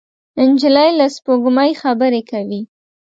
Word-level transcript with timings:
نجلۍ 0.49 0.89
له 0.99 1.05
سپوږمۍ 1.15 1.71
خبرې 1.81 2.21
کوي. 2.31 2.61